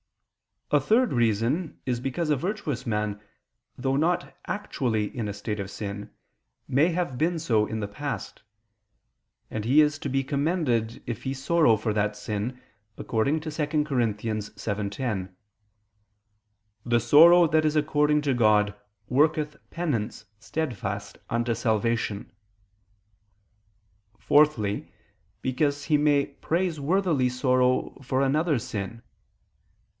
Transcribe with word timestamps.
A 0.71 0.79
third 0.79 1.11
reason 1.13 1.79
is 1.85 1.99
because 1.99 2.29
a 2.31 2.37
virtuous 2.37 2.87
man, 2.87 3.21
though 3.77 3.97
not 3.97 4.35
actually 4.47 5.15
in 5.15 5.27
a 5.27 5.33
state 5.33 5.59
of 5.59 5.69
sin, 5.69 6.09
may 6.67 6.87
have 6.87 7.17
been 7.19 7.37
so 7.37 7.67
in 7.67 7.81
the 7.81 7.89
past. 7.89 8.41
And 9.51 9.63
he 9.65 9.81
is 9.81 9.99
to 9.99 10.09
be 10.09 10.23
commended 10.23 11.03
if 11.05 11.23
he 11.23 11.33
sorrow 11.35 11.75
for 11.75 11.93
that 11.93 12.15
sin, 12.15 12.59
according 12.97 13.41
to 13.41 13.51
2 13.51 13.67
Cor. 13.85 13.97
7:10: 13.97 15.33
"The 16.85 16.99
sorrow 16.99 17.47
that 17.47 17.65
is 17.65 17.75
according 17.75 18.21
to 18.21 18.33
God 18.33 18.73
worketh 19.07 19.57
penance 19.71 20.25
steadfast 20.39 21.17
unto 21.29 21.53
salvation." 21.53 22.31
Fourthly, 24.17 24.91
because 25.41 25.83
he 25.85 25.97
may 25.97 26.27
praiseworthily 26.27 27.27
sorrow 27.27 27.99
for 28.01 28.21
another's 28.23 28.63
sin. 28.63 29.03